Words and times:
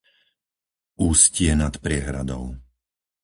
Ústie 1.09 1.51
nad 1.61 1.73
Priehradou 1.85 2.43